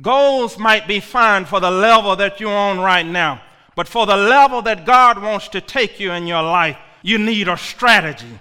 [0.00, 3.42] Goals might be fine for the level that you're on right now,
[3.76, 7.48] but for the level that God wants to take you in your life, you need
[7.48, 8.38] a strategy.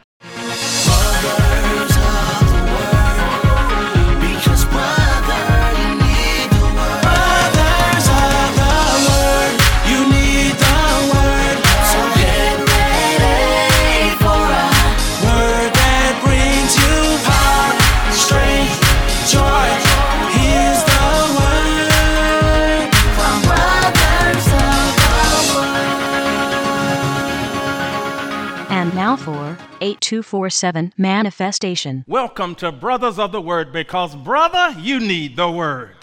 [29.81, 32.05] 8247 Manifestation.
[32.08, 35.95] Welcome to Brothers of the Word because, brother, you need the Word.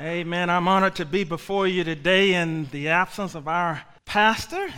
[0.00, 0.50] Amen.
[0.50, 4.68] I'm honored to be before you today in the absence of our pastor,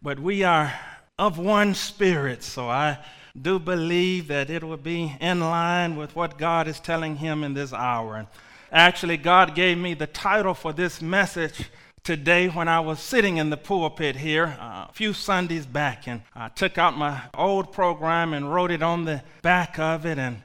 [0.00, 0.72] but we are
[1.18, 2.98] of one spirit, so I
[3.40, 7.54] do believe that it will be in line with what God is telling him in
[7.54, 8.26] this hour.
[8.72, 11.70] Actually, God gave me the title for this message
[12.04, 16.06] today when I was sitting in the pulpit here uh, a few Sundays back.
[16.06, 20.18] And I took out my old program and wrote it on the back of it.
[20.18, 20.42] And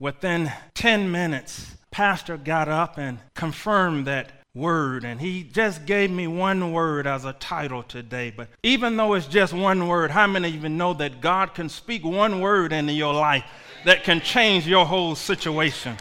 [0.00, 5.04] within 10 minutes, Pastor got up and confirmed that word.
[5.04, 8.32] And he just gave me one word as a title today.
[8.36, 12.04] But even though it's just one word, how many even know that God can speak
[12.04, 13.44] one word into your life
[13.84, 15.96] that can change your whole situation?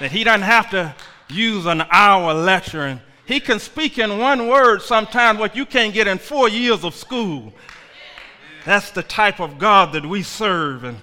[0.00, 0.94] That he doesn't have to
[1.30, 3.00] use an hour lecturing.
[3.26, 6.94] He can speak in one word sometimes what you can't get in four years of
[6.94, 7.52] school.
[8.64, 10.84] That's the type of God that we serve.
[10.84, 10.98] And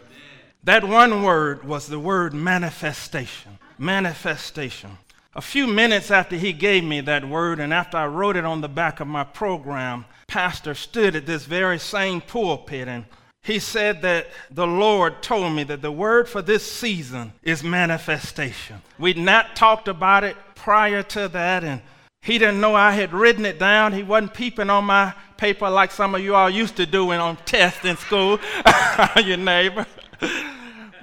[0.64, 3.58] that one word was the word manifestation.
[3.78, 4.98] Manifestation.
[5.36, 8.62] A few minutes after he gave me that word, and after I wrote it on
[8.62, 13.06] the back of my program, Pastor stood at this very same pulpit and
[13.44, 18.82] he said that the Lord told me that the word for this season is manifestation.
[19.00, 21.82] We'd not talked about it prior to that, and
[22.22, 23.94] he didn't know I had written it down.
[23.94, 27.20] He wasn't peeping on my paper like some of you all used to do doing
[27.20, 28.40] on tests in school,
[29.24, 29.86] your neighbor.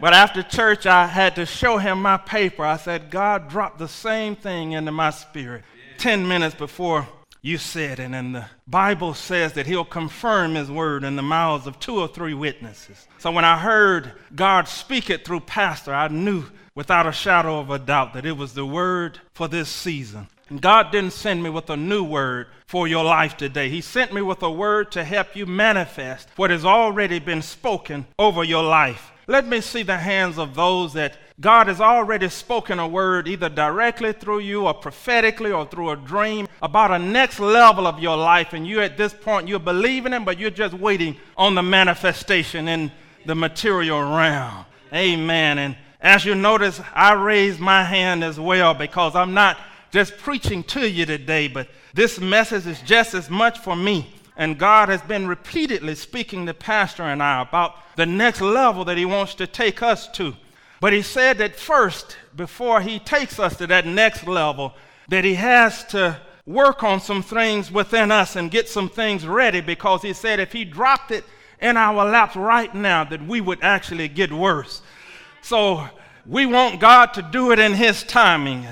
[0.00, 2.64] But after church, I had to show him my paper.
[2.64, 5.64] I said, God dropped the same thing into my spirit
[5.98, 7.08] 10 minutes before
[7.44, 8.10] you said it.
[8.10, 12.08] And the Bible says that he'll confirm his word in the mouths of two or
[12.08, 13.06] three witnesses.
[13.18, 17.68] So when I heard God speak it through Pastor, I knew without a shadow of
[17.68, 20.28] a doubt that it was the word for this season.
[20.48, 23.68] And God didn't send me with a new word for your life today.
[23.68, 28.06] He sent me with a word to help you manifest what has already been spoken
[28.18, 29.12] over your life.
[29.26, 33.48] Let me see the hands of those that God has already spoken a word, either
[33.48, 38.16] directly through you or prophetically or through a dream, about a next level of your
[38.16, 38.52] life.
[38.52, 42.68] And you, at this point, you're believing Him, but you're just waiting on the manifestation
[42.68, 42.92] in
[43.26, 44.66] the material realm.
[44.92, 45.58] Amen.
[45.58, 49.58] And as you notice, I raised my hand as well because I'm not
[49.90, 54.58] just preaching to you today, but this message is just as much for me and
[54.58, 59.04] God has been repeatedly speaking to Pastor and I about the next level that He
[59.04, 60.34] wants to take us to.
[60.80, 64.74] But He said that first, before He takes us to that next level,
[65.08, 69.60] that He has to work on some things within us and get some things ready
[69.60, 71.24] because He said if He dropped it
[71.60, 74.82] in our laps right now, that we would actually get worse.
[75.42, 75.88] So
[76.26, 78.66] we want God to do it in His timing.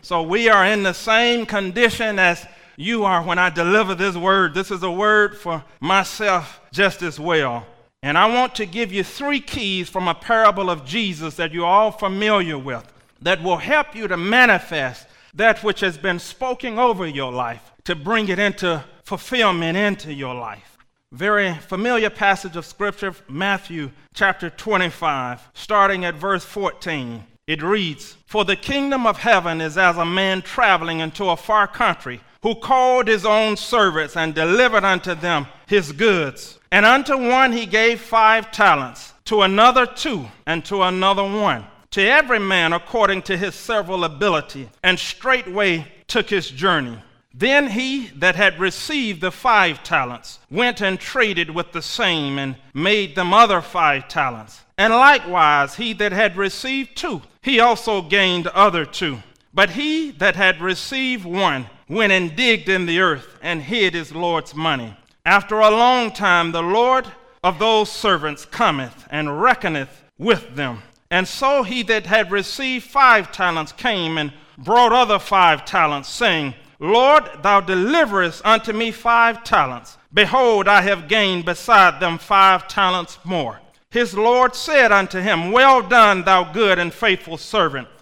[0.00, 2.46] So we are in the same condition as
[2.80, 4.54] you are when I deliver this word.
[4.54, 7.66] This is a word for myself just as well.
[8.04, 11.66] And I want to give you three keys from a parable of Jesus that you're
[11.66, 12.86] all familiar with
[13.20, 17.96] that will help you to manifest that which has been spoken over your life, to
[17.96, 20.78] bring it into fulfillment into your life.
[21.10, 27.24] Very familiar passage of scripture, Matthew chapter 25, starting at verse 14.
[27.48, 31.66] It reads, For the kingdom of heaven is as a man traveling into a far
[31.66, 36.58] country who called his own servants and delivered unto them his goods.
[36.70, 42.02] And unto one he gave five talents, to another two, and to another one, to
[42.02, 46.98] every man according to his several ability, and straightway took his journey.
[47.34, 52.56] Then he that had received the five talents went and traded with the same, and
[52.74, 54.62] made them other five talents.
[54.76, 59.22] And likewise he that had received two, he also gained other two.
[59.54, 64.14] But he that had received one, went and digged in the earth and hid his
[64.14, 64.96] Lord's money.
[65.24, 67.06] After a long time, the Lord
[67.42, 70.82] of those servants cometh and reckoneth with them.
[71.10, 76.54] And so he that had received five talents came and brought other five talents, saying,
[76.80, 79.96] Lord, thou deliverest unto me five talents.
[80.12, 83.60] Behold, I have gained beside them five talents more.
[83.90, 87.88] His Lord said unto him, Well done, thou good and faithful servant.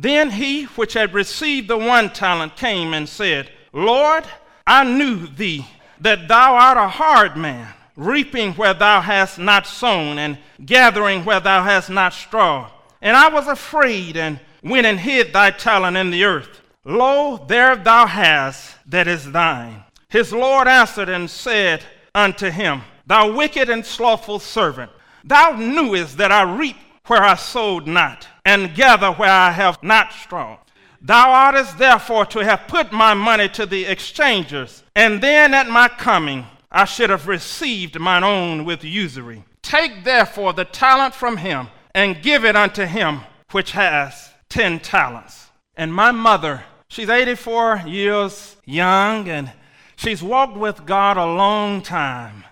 [0.00, 4.22] Then he which had received the one talent came and said, Lord,
[4.64, 5.66] I knew thee,
[6.00, 11.40] that thou art a hard man, reaping where thou hast not sown, and gathering where
[11.40, 12.70] thou hast not strawed.
[13.02, 16.60] And I was afraid, and went and hid thy talent in the earth.
[16.84, 19.82] Lo, there thou hast that is thine.
[20.08, 21.82] His Lord answered and said
[22.14, 24.92] unto him, Thou wicked and slothful servant,
[25.24, 26.76] thou knewest that I reap
[27.08, 30.58] where I sowed not, and gather where I have not strawed.
[31.00, 35.88] Thou oughtest therefore to have put my money to the exchangers, and then at my
[35.88, 39.44] coming I should have received mine own with usury.
[39.62, 43.20] Take therefore the talent from him, and give it unto him
[43.52, 45.46] which has ten talents.
[45.76, 49.52] And my mother, she's 84 years young, and
[49.96, 52.44] she's walked with God a long time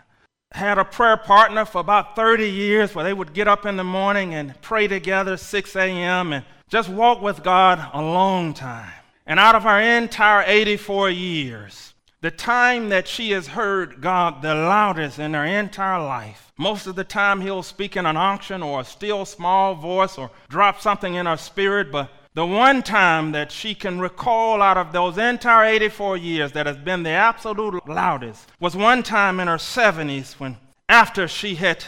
[0.56, 3.84] had a prayer partner for about 30 years where they would get up in the
[3.84, 6.32] morning and pray together 6 a.m.
[6.32, 8.90] and just walk with God a long time.
[9.26, 11.92] And out of our entire 84 years,
[12.22, 16.96] the time that she has heard God the loudest in her entire life, most of
[16.96, 21.14] the time he'll speak in an unction or a still small voice or drop something
[21.14, 25.64] in her spirit, but the one time that she can recall out of those entire
[25.64, 30.58] 84 years that has been the absolute loudest was one time in her 70s when,
[30.86, 31.82] after she had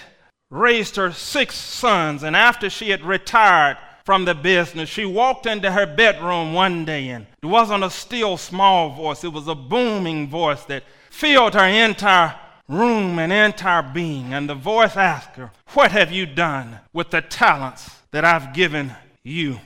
[0.50, 5.70] raised her six sons and after she had retired from the business, she walked into
[5.70, 10.30] her bedroom one day and it wasn't a still small voice, it was a booming
[10.30, 12.34] voice that filled her entire
[12.68, 14.32] room and entire being.
[14.32, 18.92] And the voice asked her, What have you done with the talents that I've given
[19.22, 19.60] you?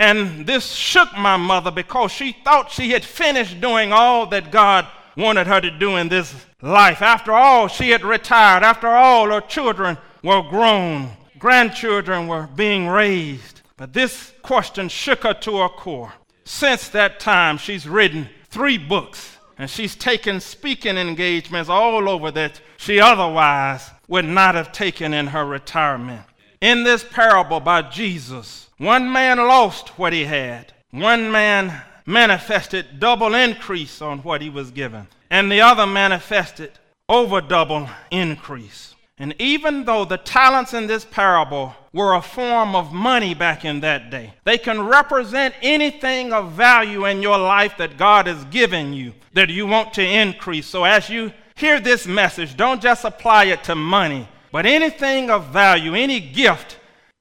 [0.00, 4.86] And this shook my mother because she thought she had finished doing all that God
[5.14, 7.02] wanted her to do in this life.
[7.02, 8.62] After all, she had retired.
[8.62, 13.60] After all, her children were grown, grandchildren were being raised.
[13.76, 16.14] But this question shook her to her core.
[16.44, 22.58] Since that time, she's written three books and she's taken speaking engagements all over that
[22.78, 26.22] she otherwise would not have taken in her retirement.
[26.60, 30.72] In this parable by Jesus, one man lost what he had.
[30.90, 35.06] One man manifested double increase on what he was given.
[35.30, 36.72] And the other manifested
[37.08, 38.94] over double increase.
[39.18, 43.80] And even though the talents in this parable were a form of money back in
[43.80, 48.92] that day, they can represent anything of value in your life that God has given
[48.92, 50.66] you that you want to increase.
[50.66, 55.46] So as you hear this message, don't just apply it to money, but anything of
[55.46, 56.78] value, any gift,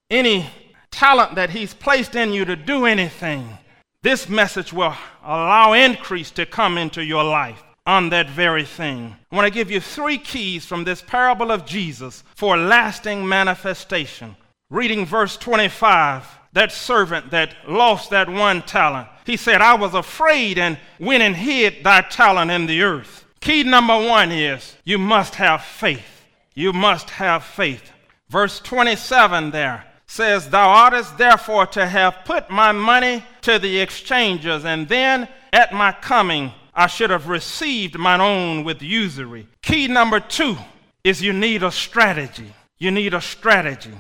[0.10, 0.50] any
[0.92, 3.58] talent that He's placed in you to do anything,
[4.02, 9.16] this message will allow increase to come into your life on that very thing.
[9.32, 14.36] I want to give you three keys from this parable of Jesus for lasting manifestation.
[14.70, 20.58] Reading verse 25, that servant that lost that one talent, he said, I was afraid
[20.58, 23.26] and went and hid thy talent in the earth.
[23.42, 26.19] Key number one is you must have faith.
[26.60, 27.90] You must have faith.
[28.28, 34.66] Verse 27 there says, Thou oughtest therefore to have put my money to the exchangers,
[34.66, 39.48] and then at my coming I should have received mine own with usury.
[39.62, 40.58] Key number two
[41.02, 42.54] is you need a strategy.
[42.78, 43.94] You need a strategy.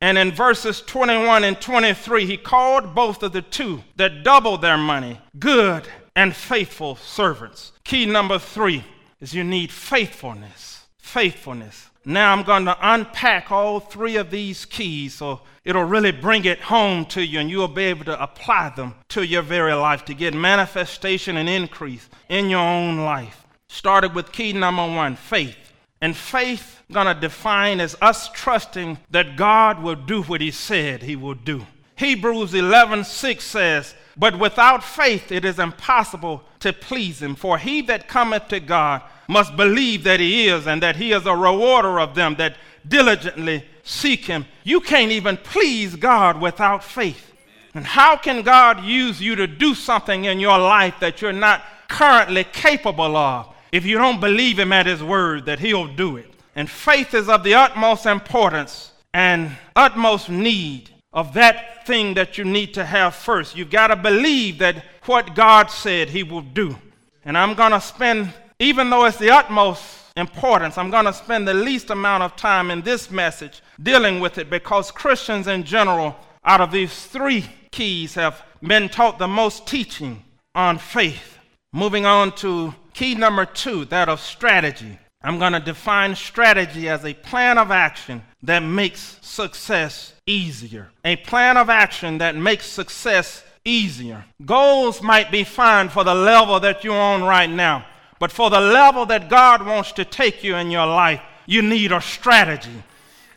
[0.00, 4.76] And in verses 21 and 23, he called both of the two that doubled their
[4.76, 7.70] money good and faithful servants.
[7.84, 8.84] Key number three
[9.20, 10.81] is you need faithfulness.
[11.02, 11.90] Faithfulness.
[12.04, 16.60] Now I'm going to unpack all three of these keys so it'll really bring it
[16.60, 20.14] home to you and you'll be able to apply them to your very life to
[20.14, 23.44] get manifestation and increase in your own life.
[23.68, 25.56] Started with key number one faith.
[26.00, 31.16] And faith, to define as us trusting that God will do what He said He
[31.16, 31.66] will do.
[31.96, 37.34] Hebrews 11 6 says, But without faith it is impossible to please Him.
[37.34, 41.26] For he that cometh to God must believe that he is and that he is
[41.26, 42.56] a rewarder of them that
[42.86, 44.46] diligently seek him.
[44.64, 47.32] You can't even please God without faith.
[47.74, 51.64] And how can God use you to do something in your life that you're not
[51.88, 56.30] currently capable of if you don't believe him at his word that he'll do it?
[56.54, 62.44] And faith is of the utmost importance and utmost need of that thing that you
[62.44, 63.56] need to have first.
[63.56, 66.76] You've got to believe that what God said He will do.
[67.24, 69.82] And I'm going to spend, even though it's the utmost
[70.16, 74.38] importance, I'm going to spend the least amount of time in this message dealing with
[74.38, 79.66] it because Christians in general, out of these three keys, have been taught the most
[79.66, 81.38] teaching on faith.
[81.72, 84.98] Moving on to key number two, that of strategy.
[85.22, 90.90] I'm going to define strategy as a plan of action that makes success easier.
[91.04, 94.24] A plan of action that makes success easier.
[94.44, 97.84] Goals might be fine for the level that you're on right now,
[98.18, 101.92] but for the level that God wants to take you in your life, you need
[101.92, 102.82] a strategy.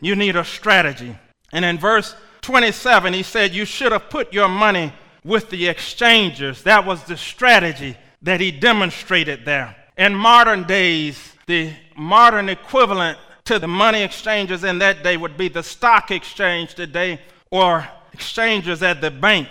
[0.02, 1.16] You need a strategy.
[1.52, 6.64] And in verse 27, he said, You should have put your money with the exchangers.
[6.64, 9.76] That was the strategy that he demonstrated there.
[9.98, 15.48] In modern days, the modern equivalent to the money exchanges in that day would be
[15.48, 17.22] the stock exchange today
[17.52, 19.48] or exchanges at the bank.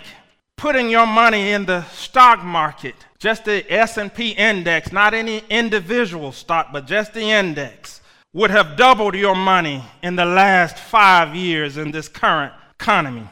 [0.57, 6.69] Putting your money in the stock market, just the S&P index, not any individual stock,
[6.71, 8.01] but just the index,
[8.33, 13.27] would have doubled your money in the last 5 years in this current economy.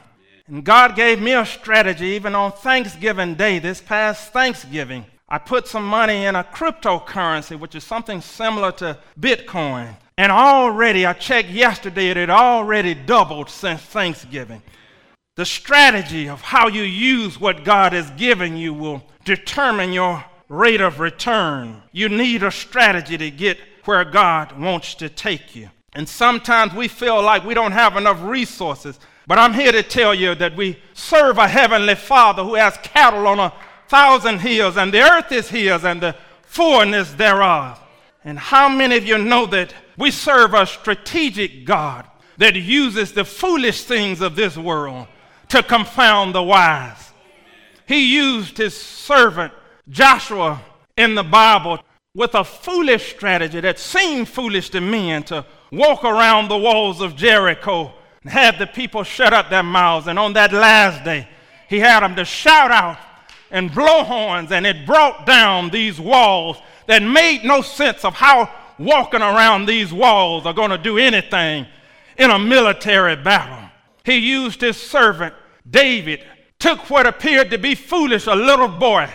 [0.46, 5.04] And God gave me a strategy even on Thanksgiving Day, this past Thanksgiving.
[5.28, 9.96] I put some money in a cryptocurrency, which is something similar to Bitcoin.
[10.16, 14.62] And already, I checked yesterday, it had already doubled since Thanksgiving.
[15.36, 20.80] The strategy of how you use what God has given you will determine your rate
[20.80, 21.82] of return.
[21.90, 25.68] You need a strategy to get where God wants to take you.
[25.94, 28.98] And sometimes we feel like we don't have enough resources.
[29.26, 33.26] But I'm here to tell you that we serve a heavenly Father who has cattle
[33.26, 33.52] on a
[33.88, 37.80] thousand hills, and the earth is his, and the fullness thereof.
[38.24, 42.06] And how many of you know that we serve a strategic God
[42.38, 45.06] that uses the foolish things of this world
[45.48, 47.12] to confound the wise?
[47.86, 49.52] He used his servant
[49.88, 50.62] Joshua
[50.96, 51.78] in the Bible
[52.14, 57.16] with a foolish strategy that seemed foolish to men to walk around the walls of
[57.16, 60.06] Jericho and have the people shut up their mouths.
[60.06, 61.28] And on that last day,
[61.68, 62.98] he had them to shout out
[63.50, 68.50] and blow horns, and it brought down these walls that made no sense of how
[68.78, 71.66] walking around these walls are going to do anything
[72.18, 73.70] in a military battle.
[74.04, 75.34] He used his servant,
[75.68, 76.24] David,
[76.58, 79.08] took what appeared to be foolish, a little boy,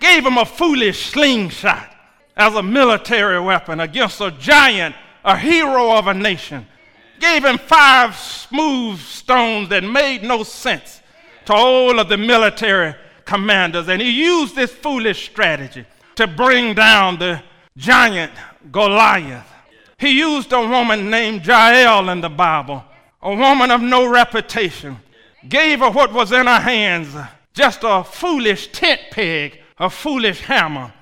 [0.00, 1.94] gave him a foolish slingshot
[2.36, 4.94] as a military weapon against a giant,
[5.24, 6.66] a hero of a nation.
[7.18, 11.00] Gave him five smooth stones that made no sense
[11.46, 12.94] to all of the military
[13.24, 15.86] commanders, and he used this foolish strategy
[16.16, 17.42] to bring down the
[17.76, 18.32] giant
[18.70, 19.52] Goliath.
[19.98, 22.84] He used a woman named Jael in the Bible,
[23.22, 24.98] a woman of no reputation,
[25.48, 27.14] gave her what was in her hands,
[27.54, 30.92] just a foolish tent peg, a foolish hammer,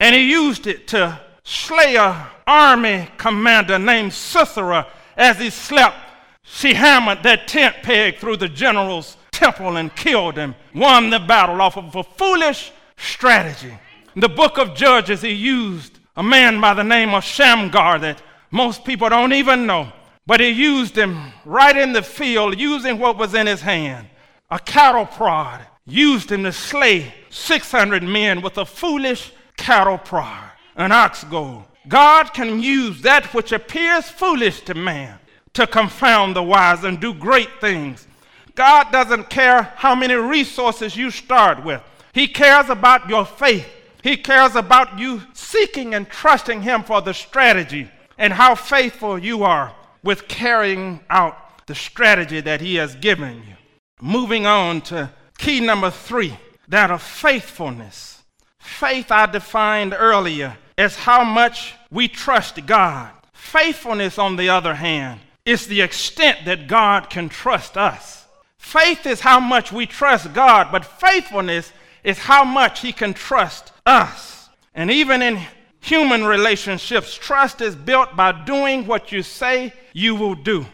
[0.00, 5.96] and he used it to slay a army commander named Sisera as he slept.
[6.42, 11.60] She hammered that tent peg through the general's temple and killed him, won the battle
[11.60, 13.76] off of a foolish strategy.
[14.14, 18.22] In the book of Judges, he used a man by the name of Shamgar that
[18.50, 19.92] most people don't even know,
[20.26, 24.08] but he used him right in the field, using what was in his hand
[24.50, 30.92] a cattle prod, used him to slay 600 men with a foolish cattle prod, an
[30.92, 31.64] ox goad.
[31.88, 35.18] God can use that which appears foolish to man
[35.54, 38.06] to confound the wise and do great things
[38.54, 41.82] God doesn't care how many resources you start with.
[42.12, 43.66] He cares about your faith.
[44.02, 49.44] He cares about you seeking and trusting Him for the strategy and how faithful you
[49.44, 53.54] are with carrying out the strategy that He has given you.
[54.00, 56.36] Moving on to key number three
[56.68, 58.22] that of faithfulness.
[58.58, 63.12] Faith, I defined earlier, as how much we trust God.
[63.32, 68.26] Faithfulness, on the other hand, is the extent that God can trust us.
[68.56, 71.72] Faith is how much we trust God, but faithfulness
[72.04, 74.48] is how much He can trust us.
[74.74, 75.40] And even in
[75.80, 80.66] human relationships, trust is built by doing what you say you will do.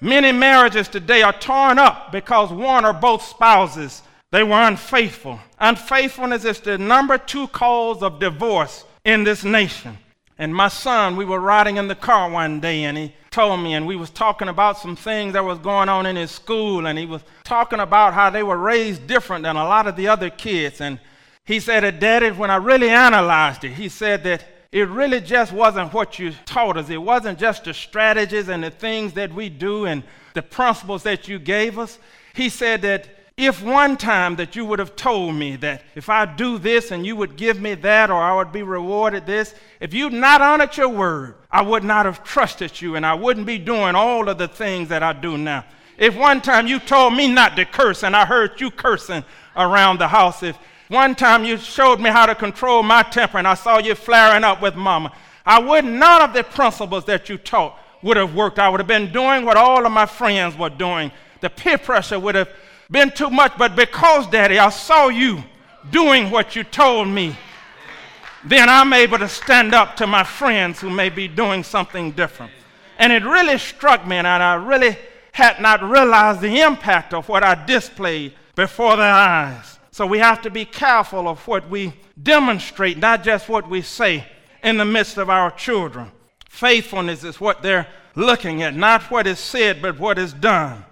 [0.00, 4.02] Many marriages today are torn up because one or both spouses
[4.32, 5.38] they were unfaithful.
[5.58, 9.96] Unfaithfulness is the number two cause of divorce in this nation.
[10.38, 13.74] And my son, we were riding in the car one day and he told me
[13.74, 16.98] and we was talking about some things that was going on in his school and
[16.98, 20.30] he was talking about how they were raised different than a lot of the other
[20.30, 20.98] kids and
[21.44, 25.52] he said that daddy when i really analyzed it he said that it really just
[25.52, 29.50] wasn't what you taught us it wasn't just the strategies and the things that we
[29.50, 30.02] do and
[30.36, 31.98] the principles that you gave us.
[32.34, 36.24] He said that if one time that you would have told me that if I
[36.24, 39.92] do this and you would give me that or I would be rewarded this, if
[39.92, 43.58] you'd not honored your word, I would not have trusted you and I wouldn't be
[43.58, 45.66] doing all of the things that I do now.
[45.98, 49.22] If one time you told me not to curse and I heard you cursing
[49.54, 50.56] around the house, if
[50.88, 54.44] one time you showed me how to control my temper and I saw you flaring
[54.44, 55.12] up with mama,
[55.44, 58.58] I would none of the principles that you taught would have worked.
[58.58, 61.12] I would have been doing what all of my friends were doing.
[61.42, 62.48] The peer pressure would have
[62.90, 65.42] been too much, but because, Daddy, I saw you
[65.90, 67.36] doing what you told me,
[68.44, 72.52] then I'm able to stand up to my friends who may be doing something different.
[72.98, 74.96] And it really struck me, and I really
[75.32, 79.78] had not realized the impact of what I displayed before their eyes.
[79.90, 84.26] So we have to be careful of what we demonstrate, not just what we say
[84.62, 86.10] in the midst of our children.
[86.48, 90.84] Faithfulness is what they're looking at, not what is said, but what is done.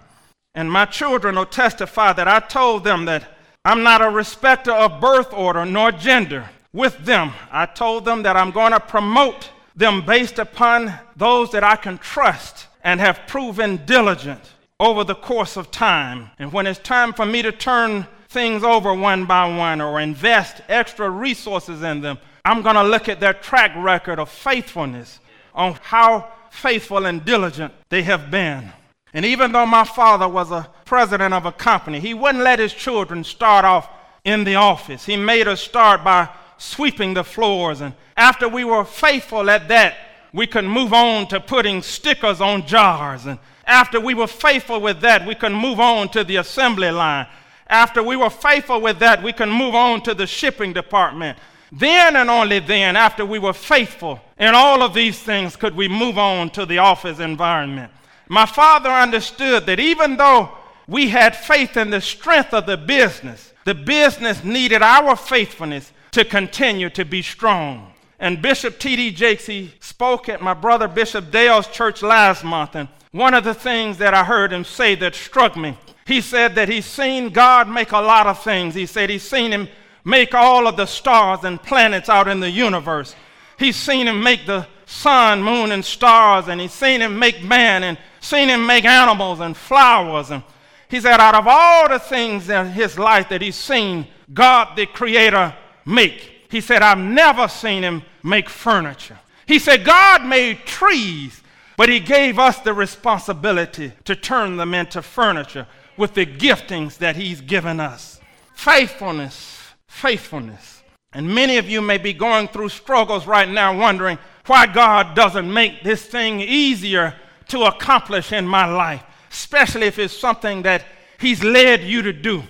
[0.55, 3.23] And my children will testify that I told them that
[3.63, 7.33] I'm not a respecter of birth order nor gender with them.
[7.51, 11.97] I told them that I'm going to promote them based upon those that I can
[11.97, 14.41] trust and have proven diligent
[14.79, 16.29] over the course of time.
[16.39, 20.61] And when it's time for me to turn things over one by one or invest
[20.69, 25.19] extra resources in them, I'm going to look at their track record of faithfulness
[25.53, 28.71] on how faithful and diligent they have been.
[29.15, 32.73] And even though my father was a president of a company, he wouldn't let his
[32.73, 33.87] children start off
[34.25, 35.05] in the office.
[35.05, 37.79] He made us start by sweeping the floors.
[37.79, 39.95] And after we were faithful at that,
[40.33, 43.25] we could move on to putting stickers on jars.
[43.25, 47.25] And after we were faithful with that, we could move on to the assembly line.
[47.67, 51.37] After we were faithful with that, we could move on to the shipping department.
[51.71, 55.87] Then and only then, after we were faithful in all of these things, could we
[55.87, 57.93] move on to the office environment.
[58.27, 60.49] My father understood that even though
[60.87, 66.23] we had faith in the strength of the business, the business needed our faithfulness to
[66.23, 67.91] continue to be strong.
[68.19, 69.11] And Bishop T.D.
[69.11, 72.75] Jakes, he spoke at my brother Bishop Dale's church last month.
[72.75, 76.55] And one of the things that I heard him say that struck me, he said
[76.55, 78.75] that he's seen God make a lot of things.
[78.75, 79.67] He said he's seen him
[80.05, 83.15] make all of the stars and planets out in the universe.
[83.57, 87.83] He's seen him make the sun, moon, and stars, and he's seen him make man
[87.83, 90.31] and seen him make animals and flowers.
[90.31, 90.43] And
[90.89, 94.85] he said, out of all the things in his life that he's seen God the
[94.85, 99.19] Creator make, he said, I've never seen him make furniture.
[99.47, 101.41] He said, God made trees,
[101.77, 107.15] but he gave us the responsibility to turn them into furniture with the giftings that
[107.15, 108.19] he's given us.
[108.53, 110.83] Faithfulness, faithfulness.
[111.13, 115.51] And many of you may be going through struggles right now, wondering why God doesn't
[115.51, 117.15] make this thing easier
[117.47, 120.85] to accomplish in my life, especially if it's something that
[121.19, 122.43] He's led you to do.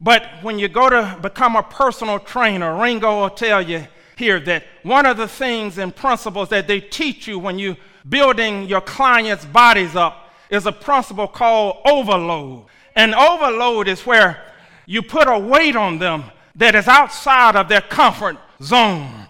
[0.00, 4.64] But when you go to become a personal trainer, Ringo will tell you here that
[4.82, 7.76] one of the things and principles that they teach you when you're
[8.08, 12.66] building your clients' bodies up is a principle called overload.
[12.94, 14.42] And overload is where
[14.86, 16.24] you put a weight on them
[16.56, 19.26] that is outside of their comfort zone.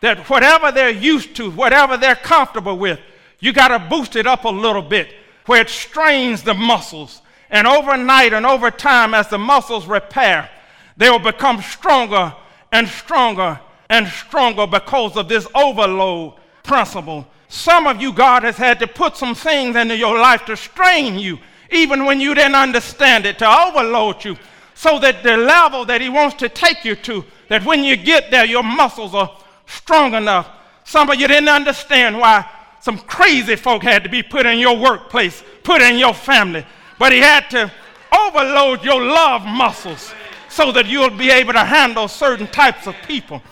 [0.00, 3.00] That whatever they're used to, whatever they're comfortable with,
[3.40, 5.08] you got to boost it up a little bit
[5.46, 7.22] where it strains the muscles.
[7.50, 10.50] And overnight and over time, as the muscles repair,
[10.96, 12.34] they will become stronger
[12.70, 17.26] and stronger and stronger because of this overload principle.
[17.48, 21.18] Some of you, God has had to put some things into your life to strain
[21.18, 21.38] you,
[21.70, 24.36] even when you didn't understand it, to overload you,
[24.74, 28.30] so that the level that He wants to take you to, that when you get
[28.30, 29.34] there, your muscles are
[29.66, 30.50] strong enough.
[30.84, 32.46] Some of you didn't understand why
[32.80, 36.64] some crazy folk had to be put in your workplace, put in your family.
[36.98, 37.70] But he had to
[38.12, 40.12] overload your love muscles
[40.48, 43.42] so that you'll be able to handle certain types of people.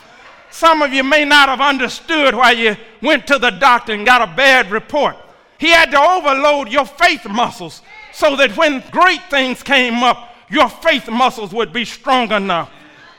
[0.49, 4.21] Some of you may not have understood why you went to the doctor and got
[4.21, 5.15] a bad report.
[5.59, 7.81] He had to overload your faith muscles
[8.13, 12.71] so that when great things came up, your faith muscles would be strong enough.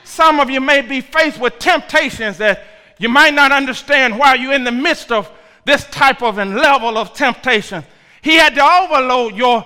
[0.03, 2.63] Some of you may be faced with temptations that
[2.97, 5.29] you might not understand why you're in the midst of
[5.69, 7.83] this type of and level of temptation.
[8.21, 9.63] He had to overload your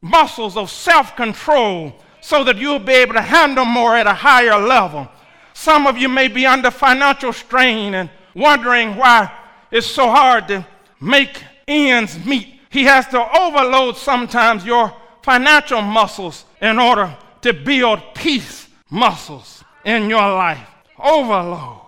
[0.00, 4.58] muscles of self control so that you'll be able to handle more at a higher
[4.58, 5.08] level.
[5.52, 9.30] Some of you may be under financial strain and wondering why
[9.70, 10.66] it's so hard to
[11.00, 12.60] make ends meet.
[12.70, 20.10] He has to overload sometimes your financial muscles in order to build peace muscles in
[20.10, 20.66] your life.
[20.98, 21.80] Overload.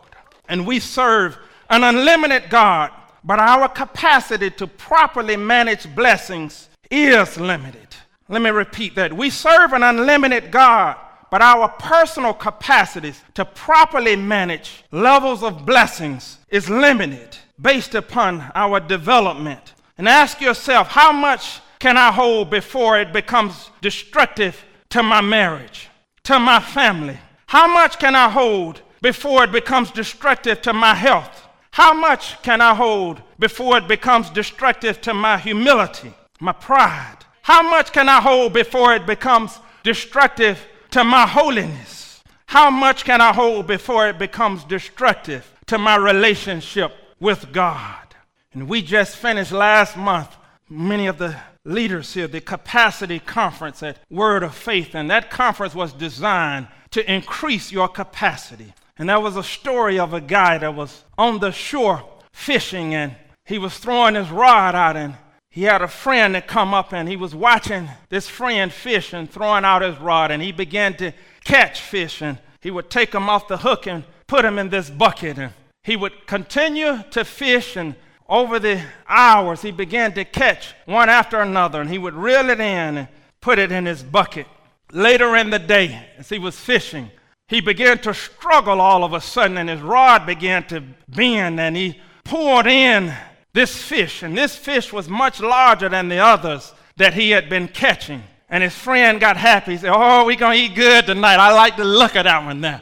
[0.48, 1.36] And we serve
[1.68, 2.92] an unlimited God
[3.26, 7.88] but our capacity to properly manage blessings is limited.
[8.28, 9.12] Let me repeat that.
[9.12, 10.96] We serve an unlimited God,
[11.30, 18.78] but our personal capacities to properly manage levels of blessings is limited based upon our
[18.78, 19.74] development.
[19.98, 25.88] And ask yourself, how much can I hold before it becomes destructive to my marriage,
[26.24, 27.18] to my family?
[27.46, 31.45] How much can I hold before it becomes destructive to my health?
[31.72, 37.18] How much can I hold before it becomes destructive to my humility, my pride?
[37.42, 42.22] How much can I hold before it becomes destructive to my holiness?
[42.46, 48.14] How much can I hold before it becomes destructive to my relationship with God?
[48.52, 50.34] And we just finished last month,
[50.68, 55.74] many of the leaders here, the capacity conference at Word of Faith, and that conference
[55.74, 58.72] was designed to increase your capacity.
[58.98, 63.14] And there was a story of a guy that was on the shore fishing and
[63.44, 65.14] he was throwing his rod out and
[65.50, 69.30] he had a friend that come up and he was watching this friend fish and
[69.30, 71.12] throwing out his rod and he began to
[71.44, 74.90] catch fish and he would take them off the hook and put them in this
[74.90, 77.94] bucket and he would continue to fish and
[78.28, 82.60] over the hours he began to catch one after another and he would reel it
[82.60, 83.08] in and
[83.40, 84.46] put it in his bucket.
[84.92, 87.10] Later in the day as he was fishing
[87.48, 91.76] he began to struggle all of a sudden, and his rod began to bend, and
[91.76, 93.12] he poured in
[93.52, 94.22] this fish.
[94.22, 98.22] And this fish was much larger than the others that he had been catching.
[98.48, 99.72] And his friend got happy.
[99.72, 101.36] He said, Oh, we're going to eat good tonight.
[101.36, 102.80] I like the look of that one now.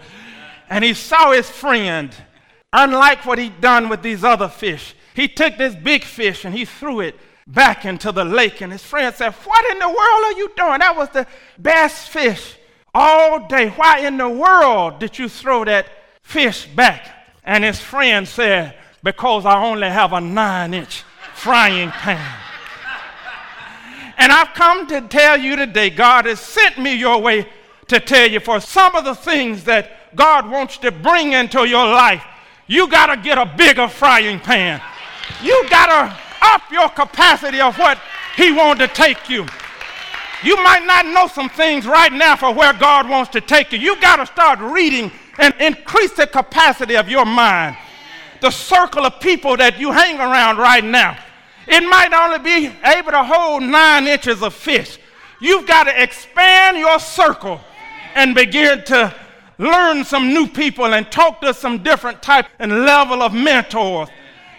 [0.71, 2.15] And he saw his friend,
[2.73, 4.95] unlike what he'd done with these other fish.
[5.15, 8.63] He took this big fish and he threw it back into the lake.
[8.63, 10.79] And his friend said, What in the world are you doing?
[10.81, 11.27] That was the
[11.59, 12.57] best fish
[12.95, 13.71] all day.
[13.71, 15.87] Why in the world did you throw that
[16.23, 17.11] fish back?
[17.45, 21.03] And his friend said, Because I only have a nine inch
[21.35, 22.41] frying pan.
[24.17, 27.49] And I've come to tell you today, God has sent me your way
[27.89, 31.85] to tell you for some of the things that God wants to bring into your
[31.85, 32.25] life,
[32.67, 34.81] you got to get a bigger frying pan.
[35.43, 37.99] You got to up your capacity of what
[38.37, 39.47] He wanted to take you.
[40.45, 43.79] You might not know some things right now for where God wants to take you.
[43.79, 47.77] You got to start reading and increase the capacity of your mind.
[48.43, 51.17] The circle of people that you hang around right now.
[51.67, 54.99] It might only be able to hold nine inches of fish.
[55.41, 57.59] You've got to expand your circle
[58.15, 59.15] and begin to
[59.57, 64.11] learn some new people and talk to some different type and level of mentors.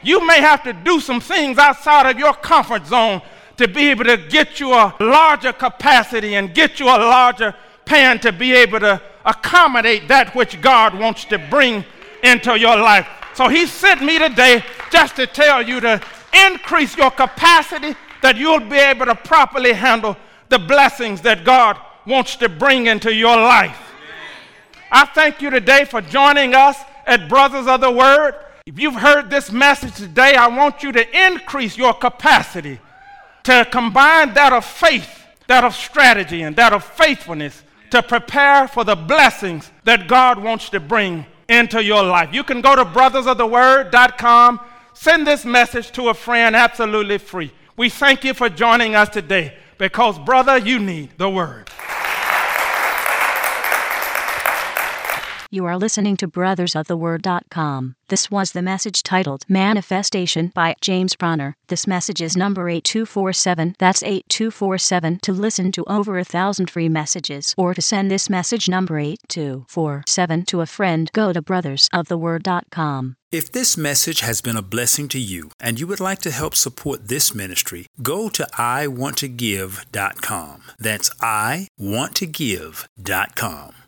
[0.01, 3.21] You may have to do some things outside of your comfort zone
[3.57, 8.19] to be able to get you a larger capacity and get you a larger pan
[8.19, 11.85] to be able to accommodate that which God wants to bring
[12.23, 13.07] into your life.
[13.33, 16.01] So he sent me today just to tell you to
[16.47, 20.17] increase your capacity that you'll be able to properly handle
[20.49, 23.77] the blessings that God wants to bring into your life.
[24.91, 28.35] I thank you today for joining us at Brothers of the Word.
[28.65, 32.79] If you've heard this message today, I want you to increase your capacity
[33.45, 38.84] to combine that of faith, that of strategy, and that of faithfulness to prepare for
[38.84, 42.34] the blessings that God wants to bring into your life.
[42.34, 44.60] You can go to brothersoftheword.com,
[44.93, 47.51] send this message to a friend absolutely free.
[47.77, 51.69] We thank you for joining us today because, brother, you need the word.
[55.51, 57.95] You are listening to brothersoftheword.com.
[58.08, 61.55] This was the message titled Manifestation by James Bronner.
[61.67, 63.75] This message is number 8247.
[63.79, 68.69] That's 8247 to listen to over a thousand free messages or to send this message
[68.69, 71.10] number 8247 to a friend.
[71.13, 73.15] Go to brothersoftheword.com.
[73.31, 76.55] If this message has been a blessing to you and you would like to help
[76.55, 80.63] support this ministry, go to iwanttogive.com.
[80.79, 83.73] That's iwanttogive.com.